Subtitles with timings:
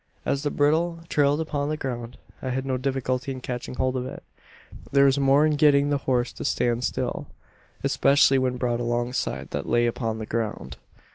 [0.25, 4.07] "As the bridle trailed upon the ground, I had no difficulty in catching hold of
[4.07, 4.23] it.
[4.91, 7.27] There was more in getting the horse to stand still
[7.83, 10.77] especially when brought alongside what lay upon the ground.